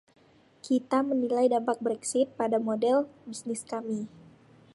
[0.65, 2.97] Kita menilai dampak Brexit pada model
[3.29, 3.99] bisnis kami.